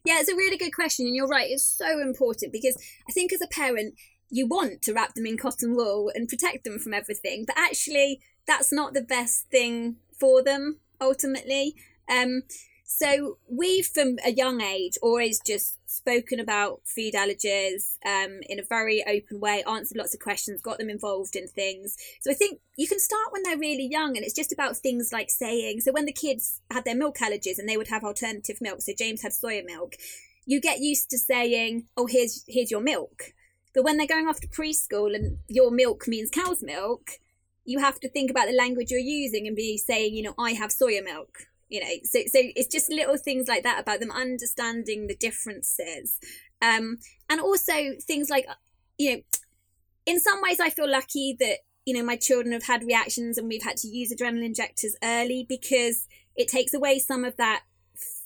[0.05, 1.51] Yeah, it's a really good question, and you're right.
[1.51, 2.77] It's so important because
[3.09, 3.95] I think as a parent,
[4.29, 8.21] you want to wrap them in cotton wool and protect them from everything, but actually,
[8.47, 11.75] that's not the best thing for them ultimately.
[12.09, 12.43] Um,
[12.93, 18.65] so we, from a young age, always just spoken about food allergies um, in a
[18.69, 21.97] very open way, answered lots of questions, got them involved in things.
[22.21, 25.13] So I think you can start when they're really young, and it's just about things
[25.13, 25.83] like saying.
[25.83, 28.93] So when the kids had their milk allergies and they would have alternative milk, so
[28.99, 29.95] James had soya milk,
[30.45, 33.35] you get used to saying, "Oh, here's here's your milk."
[33.73, 37.21] But when they're going off to preschool and your milk means cow's milk,
[37.71, 40.53] you have to think about the language you're using and be saying, you know, I
[40.53, 41.47] have soya milk.
[41.69, 46.19] You know, so so it's just little things like that about them understanding the differences,
[46.61, 48.45] um, and also things like,
[48.99, 49.23] you know,
[50.05, 53.47] in some ways I feel lucky that you know my children have had reactions and
[53.47, 57.63] we've had to use adrenaline injectors early because it takes away some of that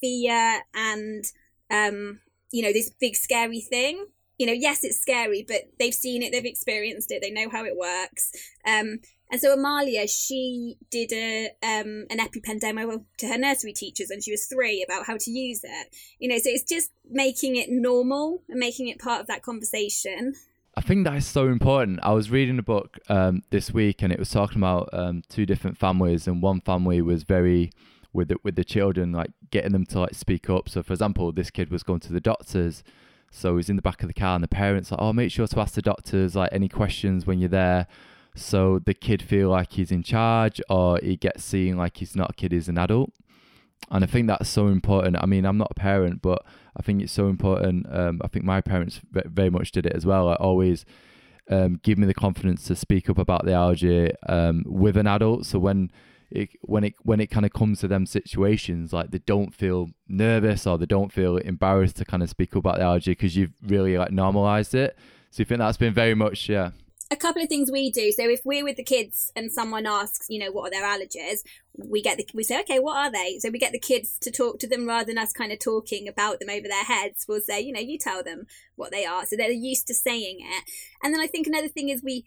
[0.00, 1.24] fear and
[1.70, 4.06] um, you know, this big scary thing.
[4.38, 7.64] You know, yes, it's scary, but they've seen it, they've experienced it, they know how
[7.64, 8.32] it works.
[8.66, 9.00] Um,
[9.34, 14.20] and so Amalia, she did a um, an EpiPen demo to her nursery teachers when
[14.20, 15.88] she was three about how to use it.
[16.20, 20.34] You know, so it's just making it normal and making it part of that conversation.
[20.76, 21.98] I think that is so important.
[22.04, 25.44] I was reading a book um, this week, and it was talking about um, two
[25.44, 27.72] different families, and one family was very
[28.12, 30.68] with the, with the children, like getting them to like speak up.
[30.68, 32.84] So, for example, this kid was going to the doctors,
[33.32, 35.48] so he's in the back of the car, and the parents like, "Oh, make sure
[35.48, 37.88] to ask the doctors like any questions when you're there."
[38.34, 42.30] So the kid feel like he's in charge, or he gets seen like he's not
[42.30, 43.12] a kid, he's an adult.
[43.90, 45.16] And I think that's so important.
[45.20, 46.44] I mean, I'm not a parent, but
[46.76, 47.86] I think it's so important.
[47.90, 50.28] Um, I think my parents very much did it as well.
[50.28, 50.84] I always
[51.50, 55.46] um, give me the confidence to speak up about the allergy um, with an adult.
[55.46, 55.90] So when
[56.30, 59.90] it when it when it kind of comes to them situations, like they don't feel
[60.08, 63.36] nervous or they don't feel embarrassed to kind of speak up about the allergy because
[63.36, 64.96] you've really like normalized it.
[65.30, 66.70] So you think that's been very much yeah
[67.10, 68.12] a couple of things we do.
[68.12, 71.40] So if we're with the kids and someone asks, you know, what are their allergies,
[71.76, 73.38] we get the we say, okay, what are they?
[73.40, 76.08] So we get the kids to talk to them rather than us kind of talking
[76.08, 77.26] about them over their heads.
[77.28, 80.38] We'll say, you know, you tell them what they are, so they're used to saying
[80.40, 80.64] it.
[81.02, 82.24] And then I think another thing is we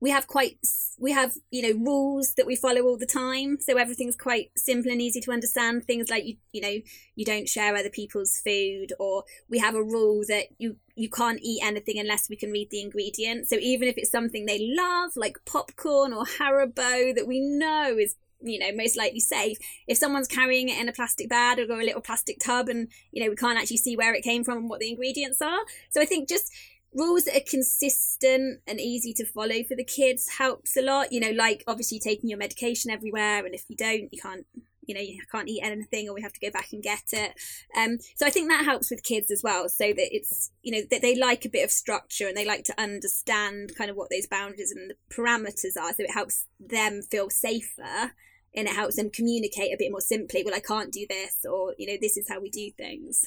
[0.00, 0.58] we have quite
[0.98, 4.90] we have you know rules that we follow all the time so everything's quite simple
[4.90, 5.86] and easy to understand.
[5.86, 6.78] Things like you you know
[7.14, 11.40] you don't share other people's food or we have a rule that you you can't
[11.42, 15.12] eat anything unless we can read the ingredients so even if it's something they love
[15.14, 20.28] like popcorn or haribo that we know is you know most likely safe if someone's
[20.28, 23.36] carrying it in a plastic bag or a little plastic tub and you know we
[23.36, 25.60] can't actually see where it came from and what the ingredients are.
[25.90, 26.50] So i think just
[26.96, 31.12] rules that are consistent and easy to follow for the kids helps a lot.
[31.12, 34.46] You know, like obviously taking your medication everywhere, and if you don't, you can't.
[34.88, 37.32] You know, you can't eat anything, or we have to go back and get it.
[37.76, 40.86] Um, so I think that helps with kids as well, so that it's you know
[40.92, 44.10] that they like a bit of structure and they like to understand kind of what
[44.10, 45.92] those boundaries and the parameters are.
[45.92, 48.12] So it helps them feel safer
[48.54, 50.44] and it helps them communicate a bit more simply.
[50.44, 53.24] Well, I can't do this, or you know, this is how we do things.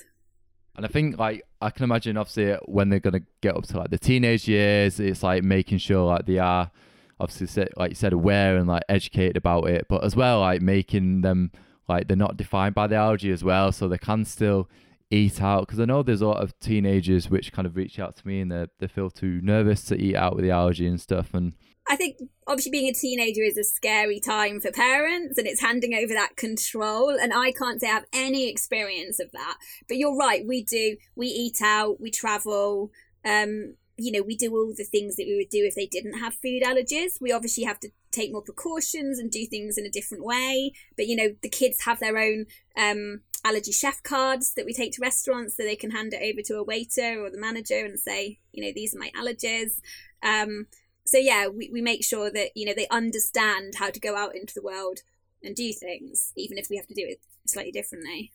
[0.75, 3.89] And I think like I can imagine obviously when they're gonna get up to like
[3.89, 6.71] the teenage years, it's like making sure like they are
[7.19, 11.21] obviously like you said aware and like educated about it, but as well like making
[11.21, 11.51] them
[11.87, 14.69] like they're not defined by the allergy as well, so they can still
[15.11, 15.67] eat out.
[15.67, 18.41] Because I know there's a lot of teenagers which kind of reach out to me
[18.41, 21.53] and they they feel too nervous to eat out with the allergy and stuff and
[21.89, 25.95] I think obviously being a teenager is a scary time for parents and it's handing
[25.95, 27.17] over that control.
[27.19, 29.57] And I can't say I have any experience of that.
[29.87, 30.97] But you're right, we do.
[31.15, 32.91] We eat out, we travel.
[33.25, 36.19] Um, you know, we do all the things that we would do if they didn't
[36.19, 37.19] have food allergies.
[37.19, 40.71] We obviously have to take more precautions and do things in a different way.
[40.95, 42.45] But, you know, the kids have their own
[42.77, 46.41] um, allergy chef cards that we take to restaurants so they can hand it over
[46.45, 49.81] to a waiter or the manager and say, you know, these are my allergies.
[50.23, 50.67] Um,
[51.09, 54.35] so yeah, we, we make sure that, you know, they understand how to go out
[54.35, 54.99] into the world
[55.43, 58.31] and do things, even if we have to do it slightly differently.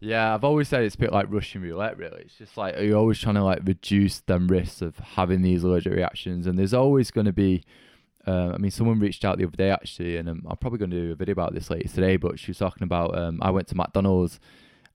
[0.00, 2.22] Yeah, I've always said it's a bit like Russian roulette, really.
[2.22, 5.92] It's just like you're always trying to like reduce them risks of having these allergic
[5.92, 7.62] reactions, and there's always going to be.
[8.26, 10.90] Uh, I mean, someone reached out the other day actually, and um, I'm probably going
[10.90, 12.16] to do a video about this later today.
[12.16, 14.40] But she was talking about um, I went to McDonald's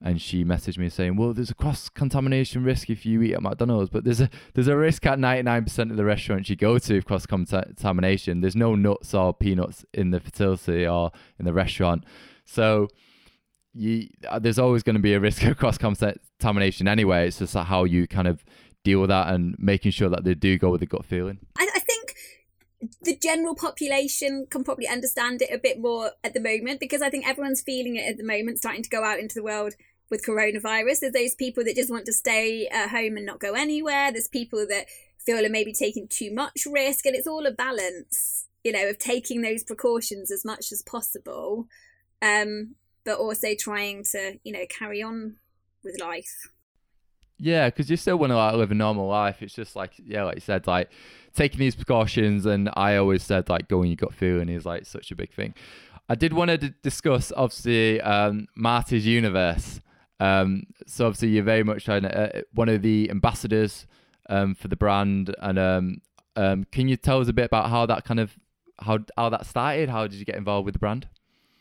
[0.02, 3.42] and she messaged me saying, "Well, there's a cross contamination risk if you eat at
[3.42, 6.98] McDonald's, but there's a there's a risk at 99% of the restaurants you go to
[6.98, 8.40] of cross contamination.
[8.40, 12.04] There's no nuts or peanuts in the facility or in the restaurant,
[12.44, 12.88] so
[13.74, 17.28] you uh, there's always going to be a risk of cross contamination anyway.
[17.28, 18.44] It's just how you kind of
[18.84, 21.38] deal with that and making sure that they do go with a gut feeling.
[21.58, 22.14] I, I think
[23.02, 27.10] the general population can probably understand it a bit more at the moment because I
[27.10, 29.74] think everyone's feeling it at the moment, starting to go out into the world
[30.10, 31.00] with coronavirus.
[31.00, 34.10] There's those people that just want to stay at home and not go anywhere.
[34.12, 34.86] There's people that
[35.18, 38.98] feel are maybe taking too much risk, and it's all a balance, you know, of
[38.98, 41.66] taking those precautions as much as possible,
[42.22, 45.36] um, but also trying to, you know, carry on
[45.84, 46.50] with life.
[47.38, 49.40] Yeah, because you still want to like live a normal life.
[49.40, 50.90] It's just like yeah, like you said, like
[51.34, 52.44] taking these precautions.
[52.44, 55.54] And I always said like going you got feeling is like such a big thing.
[56.08, 59.80] I did want to d- discuss obviously um, Marty's universe.
[60.20, 63.86] Um, so obviously you're very much uh, one of the ambassadors
[64.28, 66.02] um, for the brand, and um,
[66.36, 68.38] um, can you tell us a bit about how that kind of
[68.80, 69.88] how how that started?
[69.88, 71.08] How did you get involved with the brand?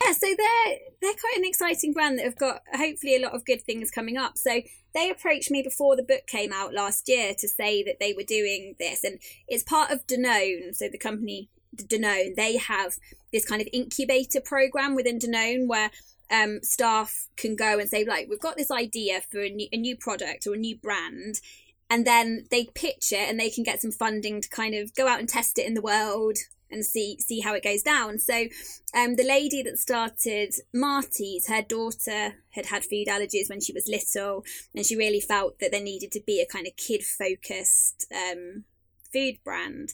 [0.06, 3.45] Yeah, so they're they're quite an exciting brand that have got hopefully a lot of
[3.45, 4.38] good things coming up.
[4.38, 4.62] So
[4.93, 8.24] they approached me before the book came out last year to say that they were
[8.24, 10.76] doing this, and it's part of Danone.
[10.76, 12.95] So the company Danone, they have
[13.32, 15.91] this kind of incubator program within Danone where
[16.31, 19.77] um, staff can go and say, like, we've got this idea for a new, a
[19.77, 21.41] new product or a new brand,
[21.89, 25.07] and then they pitch it and they can get some funding to kind of go
[25.07, 26.37] out and test it in the world
[26.71, 28.19] and see see how it goes down.
[28.19, 28.45] So,
[28.93, 33.87] um, the lady that started Marty's, her daughter had had food allergies when she was
[33.87, 34.43] little,
[34.75, 38.65] and she really felt that there needed to be a kind of kid focused um,
[39.11, 39.93] food brand.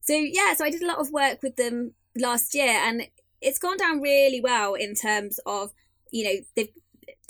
[0.00, 3.06] So yeah, so I did a lot of work with them last year, and
[3.40, 5.72] it's gone down really well in terms of
[6.10, 6.68] you know they've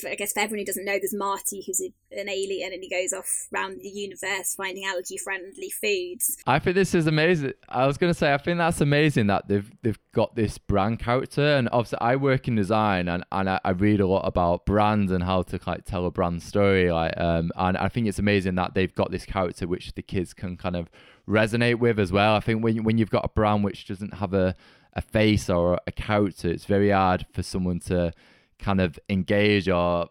[0.06, 2.90] I guess for everyone who doesn't know, there's Marty, who's a, an alien, and he
[2.90, 6.36] goes off around the universe finding allergy-friendly foods.
[6.46, 7.54] I think this is amazing.
[7.68, 10.98] I was going to say, I think that's amazing that they've they've got this brand
[10.98, 14.66] character, and obviously, I work in design, and, and I, I read a lot about
[14.66, 18.18] brands and how to like tell a brand story, like, um, and I think it's
[18.18, 20.90] amazing that they've got this character which the kids can kind of
[21.26, 22.34] resonate with as well.
[22.34, 24.54] I think when when you've got a brand which doesn't have a
[24.96, 28.12] a face or a character, it's very hard for someone to
[28.58, 30.08] kind of engage or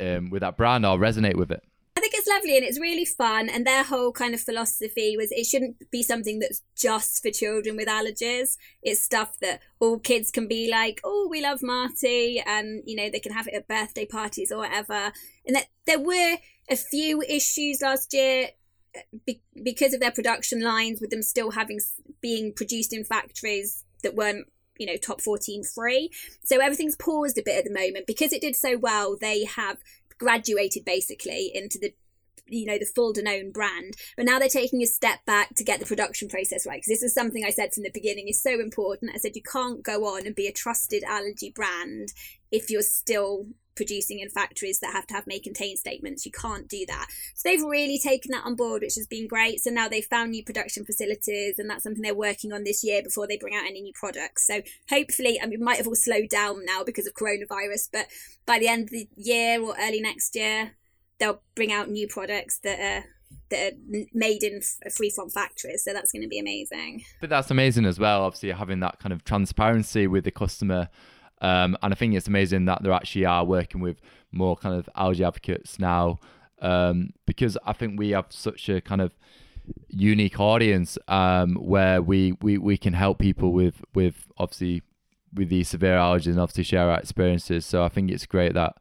[0.00, 1.62] um, with that brand or resonate with it.
[1.96, 3.50] I think it's lovely and it's really fun.
[3.50, 7.76] And their whole kind of philosophy was it shouldn't be something that's just for children
[7.76, 8.56] with allergies.
[8.82, 13.10] It's stuff that all kids can be like, oh, we love Marty, and you know
[13.10, 15.12] they can have it at birthday parties or whatever.
[15.44, 16.36] And that there were
[16.70, 18.50] a few issues last year
[19.26, 21.80] be- because of their production lines, with them still having
[22.22, 24.46] being produced in factories that weren't
[24.78, 26.10] you know top 14 free.
[26.44, 28.06] So everything's paused a bit at the moment.
[28.06, 29.78] Because it did so well they have
[30.18, 31.94] graduated basically into the
[32.46, 33.94] you know the full Danone brand.
[34.16, 36.78] But now they're taking a step back to get the production process right.
[36.78, 39.12] Because this is something I said from the beginning is so important.
[39.14, 42.12] I said you can't go on and be a trusted allergy brand
[42.50, 46.26] if you're still producing in factories that have to have may contain statements.
[46.26, 47.06] You can't do that.
[47.34, 49.60] So they've really taken that on board, which has been great.
[49.60, 53.02] So now they've found new production facilities, and that's something they're working on this year
[53.02, 54.46] before they bring out any new products.
[54.46, 58.06] So hopefully, I mean, it might have all slowed down now because of coronavirus, but
[58.46, 60.72] by the end of the year or early next year,
[61.18, 63.04] they'll bring out new products that are
[63.50, 63.76] that are
[64.12, 65.84] made in free from factories.
[65.84, 67.04] So that's going to be amazing.
[67.20, 68.22] But that's amazing as well.
[68.22, 70.88] Obviously, having that kind of transparency with the customer
[71.40, 74.00] um, and I think it's amazing that they actually are working with
[74.32, 76.18] more kind of allergy advocates now
[76.60, 79.12] um, because I think we have such a kind of
[79.88, 84.82] unique audience um, where we, we, we can help people with, with obviously
[85.32, 87.64] with these severe allergies and obviously share our experiences.
[87.64, 88.76] So I think it's great that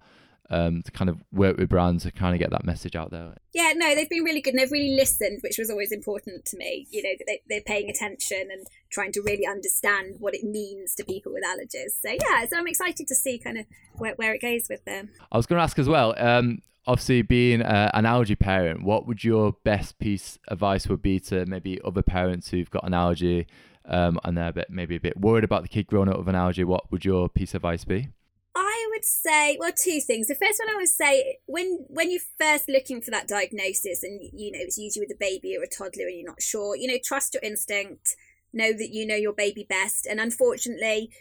[0.49, 3.35] um, to kind of work with brands to kind of get that message out there.
[3.53, 6.57] Yeah, no, they've been really good and they've really listened, which was always important to
[6.57, 6.87] me.
[6.89, 11.03] You know, they, they're paying attention and trying to really understand what it means to
[11.03, 11.91] people with allergies.
[12.01, 15.09] So, yeah, so I'm excited to see kind of where, where it goes with them.
[15.31, 19.07] I was going to ask as well, um, obviously being uh, an allergy parent, what
[19.07, 22.93] would your best piece of advice would be to maybe other parents who've got an
[22.93, 23.47] allergy
[23.85, 26.27] um, and they're a bit, maybe a bit worried about the kid growing up with
[26.27, 26.63] an allergy?
[26.63, 28.09] What would your piece of advice be?
[28.99, 30.27] Would say well two things.
[30.27, 34.19] The first one i would say when when you're first looking for that diagnosis and
[34.33, 36.87] you know it's usually with a baby or a toddler and you're not sure you
[36.87, 38.15] know trust your instinct
[38.51, 40.05] know that you know your baby best.
[40.05, 41.11] And unfortunately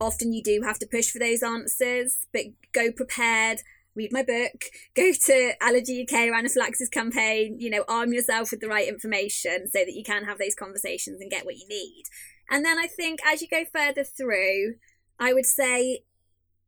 [0.00, 3.60] often you do have to push for those answers but go prepared
[3.94, 4.64] read my book
[4.96, 9.68] go to allergy uk or anaphylaxis campaign you know arm yourself with the right information
[9.72, 12.02] so that you can have those conversations and get what you need.
[12.50, 14.74] And then i think as you go further through
[15.20, 16.02] i would say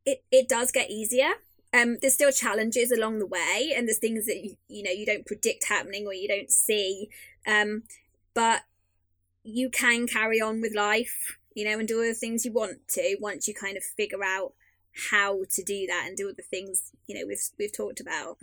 [0.07, 1.33] it, it does get easier.
[1.75, 5.05] Um, there's still challenges along the way, and there's things that you, you know you
[5.05, 7.11] don't predict happening or you don't see,
[7.47, 7.83] um,
[8.33, 8.63] but
[9.43, 12.89] you can carry on with life, you know, and do all the things you want
[12.89, 14.55] to once you kind of figure out
[15.11, 18.39] how to do that and do all the things you know we've we've talked about.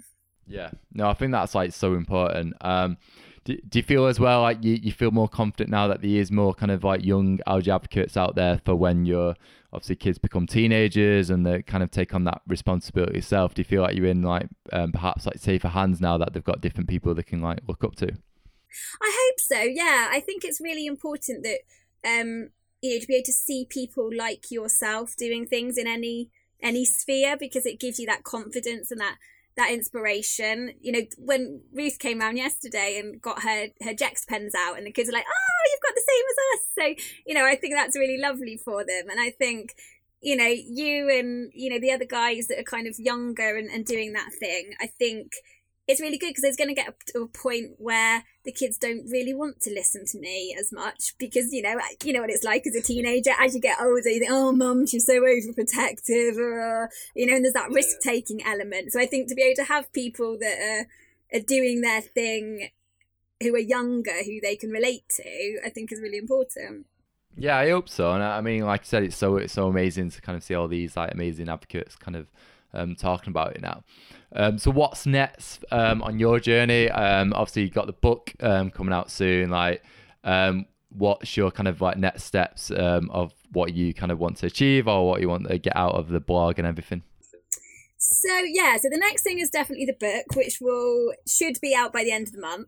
[0.46, 2.56] Yeah, no, I think that's like so important.
[2.62, 2.98] Um,
[3.46, 6.12] do, do you feel as well like you, you feel more confident now that there
[6.12, 9.36] is more kind of like young allergy advocates out there for when you're
[9.74, 13.54] obviously kids become teenagers and they kind of take on that responsibility yourself?
[13.54, 16.44] Do you feel like you're in like um, perhaps like safer hands now that they've
[16.44, 18.08] got different people they can like look up to?
[19.02, 20.10] I hope so yeah.
[20.12, 21.60] I think it's really important that
[22.06, 22.50] um
[22.82, 26.30] you know to be able to see people like yourself doing things in any
[26.62, 29.18] any sphere because it gives you that confidence and that
[29.58, 30.74] that inspiration.
[30.82, 34.86] You know, when Ruth came around yesterday and got her her Jext pens out, and
[34.86, 37.56] the kids are like, "Oh, you've got the same as us." So, you know, I
[37.56, 39.74] think that's really lovely for them, and I think.
[40.26, 43.70] You know, you and you know the other guys that are kind of younger and,
[43.70, 44.72] and doing that thing.
[44.80, 45.34] I think
[45.88, 49.10] it's really good because it's going to get to a point where the kids don't
[49.10, 52.44] really want to listen to me as much because you know you know what it's
[52.44, 56.38] like as a teenager as you get older you think oh mum she's so overprotective
[56.38, 58.92] or you know and there's that risk taking element.
[58.92, 60.88] So i think to be able to have people that
[61.34, 62.70] are, are doing their thing
[63.42, 66.86] who are younger who they can relate to i think is really important.
[67.36, 68.12] Yeah, I hope so.
[68.12, 70.54] And I mean, like I said, it's so it's so amazing to kind of see
[70.54, 72.28] all these like amazing advocates kind of
[72.74, 73.84] um, talking about it now.
[74.36, 76.90] Um, so what's next um, on your journey?
[76.90, 79.50] Um, obviously, you got the book um, coming out soon.
[79.50, 79.84] Like,
[80.24, 84.38] um, what's your kind of like next steps um, of what you kind of want
[84.38, 87.04] to achieve or what you want to get out of the blog and everything?
[87.98, 91.94] So yeah, so the next thing is definitely the book, which will should be out
[91.94, 92.68] by the end of the month.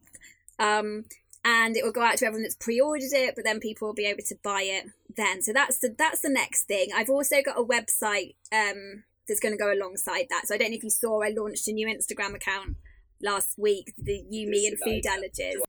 [0.59, 1.05] Um,
[1.43, 4.07] and it will go out to everyone that's pre-ordered it, but then people will be
[4.07, 4.85] able to buy it
[5.15, 5.41] then.
[5.41, 6.89] So that's the that's the next thing.
[6.95, 10.43] I've also got a website um, that's going to go alongside that.
[10.45, 12.77] So I don't know if you saw, I launched a new Instagram account
[13.21, 15.61] last week, the You, Me, and Food Allergies.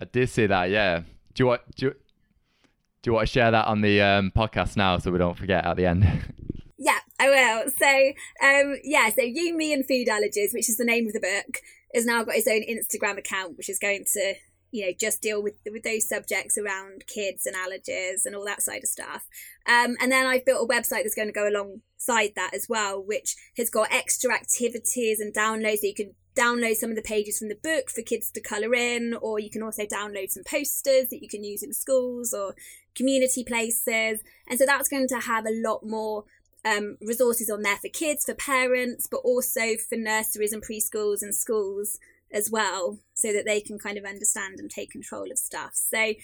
[0.00, 0.70] I did see that.
[0.70, 1.02] Yeah.
[1.34, 4.76] Do you want do you, do you want to share that on the um, podcast
[4.76, 6.04] now so we don't forget at the end?
[6.78, 7.70] yeah, I will.
[7.78, 11.20] So um, yeah, so You, Me, and Food Allergies, which is the name of the
[11.20, 11.58] book,
[11.94, 14.34] has now got its own Instagram account, which is going to
[14.72, 18.62] you know just deal with with those subjects around kids and allergies and all that
[18.62, 19.26] side of stuff.
[19.66, 23.00] Um, and then i've built a website that's going to go alongside that as well
[23.00, 27.38] which has got extra activities and downloads that you can download some of the pages
[27.38, 31.08] from the book for kids to colour in or you can also download some posters
[31.10, 32.54] that you can use in schools or
[32.94, 34.20] community places.
[34.48, 36.24] And so that's going to have a lot more
[36.64, 41.34] um, resources on there for kids for parents but also for nurseries and preschools and
[41.34, 41.98] schools
[42.32, 45.72] as well so that they can kind of understand and take control of stuff.
[45.74, 46.14] So,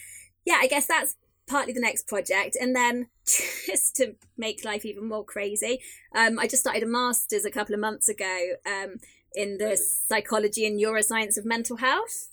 [0.44, 2.56] yeah, I guess that's partly the next project.
[2.60, 5.80] And then just to make life even more crazy,
[6.14, 8.96] um, I just started a master's a couple of months ago um,
[9.34, 12.28] in the psychology and neuroscience of mental health.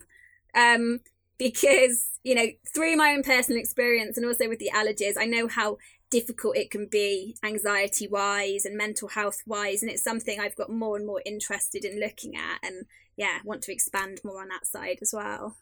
[0.55, 1.01] Um,
[1.37, 5.49] because, you know, through my own personal experience and also with the allergies, I know
[5.49, 5.77] how
[6.09, 10.69] difficult it can be anxiety wise and mental health wise and it's something I've got
[10.69, 12.85] more and more interested in looking at and
[13.17, 15.57] yeah, want to expand more on that side as well.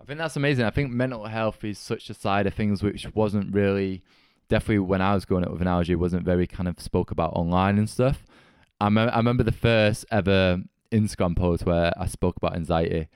[0.00, 0.64] I think that's amazing.
[0.64, 4.02] I think mental health is such a side of things which wasn't really,
[4.48, 7.32] definitely when I was growing up with an allergy, wasn't very kind of spoke about
[7.32, 8.26] online and stuff.
[8.80, 10.60] I, me- I remember the first ever
[10.92, 13.08] Instagram post where I spoke about anxiety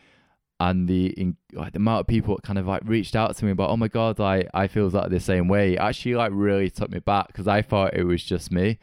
[0.59, 1.15] and the
[1.55, 3.89] like the amount of people kind of like reached out to me about oh my
[3.89, 7.49] god like I feel like the same way actually like really took me back because
[7.49, 8.79] I thought it was just me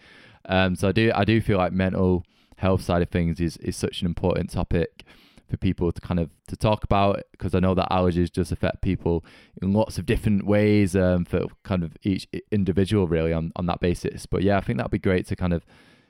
[0.46, 2.26] um so I do I do feel like mental
[2.58, 5.04] health side of things is, is such an important topic
[5.50, 8.82] for people to kind of to talk about because I know that allergies just affect
[8.82, 9.24] people
[9.62, 13.80] in lots of different ways um, for kind of each individual really on, on that
[13.80, 14.26] basis.
[14.26, 15.66] But yeah, I think that'd be great to kind of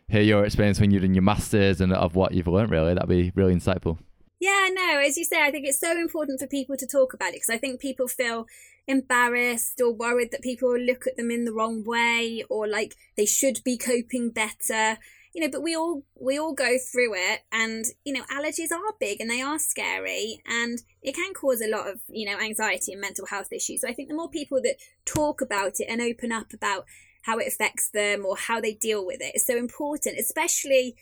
[0.07, 2.93] hear your experience when you're doing your masters and of what you've learned really.
[2.93, 3.99] That'd be really insightful.
[4.39, 7.29] Yeah, no, as you say, I think it's so important for people to talk about
[7.29, 8.45] it because I think people feel
[8.87, 13.25] embarrassed or worried that people look at them in the wrong way or like they
[13.25, 14.99] should be coping better
[15.37, 18.81] you know but we all we all go through it and you know allergies are
[18.99, 22.91] big and they are scary and it can cause a lot of you know anxiety
[22.91, 23.81] and mental health issues.
[23.81, 26.85] So i think the more people that talk about it and open up about
[27.21, 30.95] how it affects them or how they deal with it is so important especially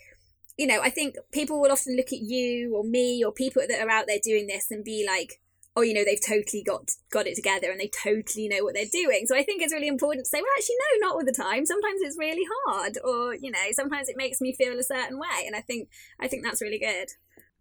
[0.58, 3.80] you know i think people will often look at you or me or people that
[3.80, 5.40] are out there doing this and be like
[5.76, 8.86] oh, you know, they've totally got got it together and they totally know what they're
[8.86, 9.26] doing.
[9.26, 11.66] So I think it's really important to say, well, actually, no, not all the time.
[11.66, 15.46] Sometimes it's really hard, or you know, sometimes it makes me feel a certain way,
[15.46, 17.10] and I think I think that's really good.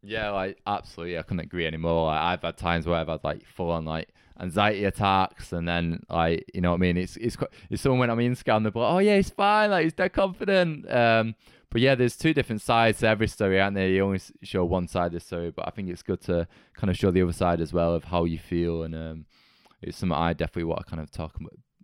[0.02, 2.06] Yeah, like absolutely, I couldn't agree anymore.
[2.06, 6.00] Like, I've had times where I've had like full on like anxiety attacks, and then
[6.08, 6.96] like you know what I mean.
[6.96, 7.36] It's it's
[7.70, 10.12] it's someone when I'm in scan, they're like, oh yeah, he's fine, like he's dead
[10.12, 10.90] confident.
[10.90, 11.34] Um,
[11.74, 13.88] but yeah, there's two different sides to every story, aren't there?
[13.88, 16.88] You only show one side of the story, but I think it's good to kind
[16.88, 19.26] of show the other side as well of how you feel, and um,
[19.82, 21.34] it's something I definitely want to kind of talk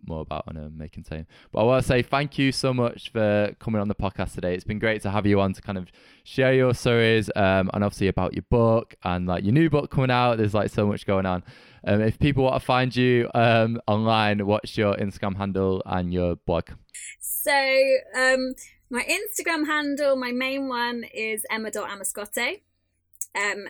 [0.07, 1.27] more about on um, making time.
[1.51, 4.53] But I want to say thank you so much for coming on the podcast today.
[4.53, 5.91] It's been great to have you on to kind of
[6.23, 10.09] share your stories um, and obviously about your book and like your new book coming
[10.09, 10.37] out.
[10.37, 11.43] There's like so much going on.
[11.85, 16.37] Um, if people want to find you um, online, what's your Instagram handle and your
[16.37, 16.69] blog?
[17.19, 17.51] So
[18.15, 18.53] um,
[18.91, 22.59] my Instagram handle, my main one is emma.amoscato,
[23.33, 23.65] um,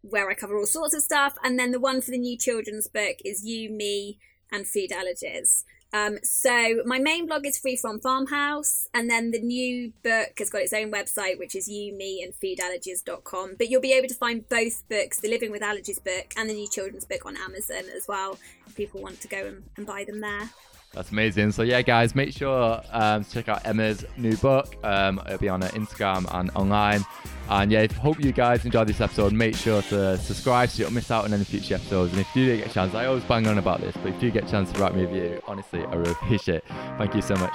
[0.00, 1.36] where I cover all sorts of stuff.
[1.44, 4.18] And then the one for the new children's book is You, Me,
[4.50, 5.64] and Food Allergies.
[5.92, 10.50] Um, so my main blog is Free From Farmhouse, and then the new book has
[10.50, 13.56] got its own website, which is you, me, and foodallergies.com.
[13.58, 16.54] But you'll be able to find both books, the Living with Allergies book and the
[16.54, 20.04] new children's book on Amazon as well, if people want to go and, and buy
[20.04, 20.50] them there.
[20.96, 21.52] That's amazing.
[21.52, 24.74] So yeah, guys, make sure um, to check out Emma's new book.
[24.82, 27.04] Um, it'll be on her Instagram and online.
[27.50, 29.34] And yeah, hope you guys enjoyed this episode.
[29.34, 32.12] Make sure to subscribe so you don't miss out on any future episodes.
[32.12, 34.14] And if you do get a chance, I always bang on about this, but if
[34.14, 36.64] you do get a chance to write me a review, honestly, I really appreciate it.
[36.96, 37.54] Thank you so much.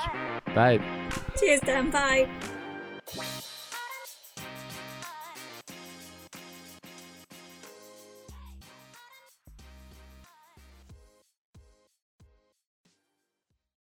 [0.54, 0.80] Bye.
[1.40, 1.90] Cheers, Dan.
[1.90, 2.30] Bye.